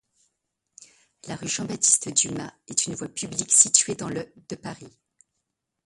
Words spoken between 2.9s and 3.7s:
voie publique